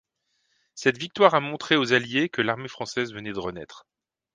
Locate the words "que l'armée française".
2.27-3.13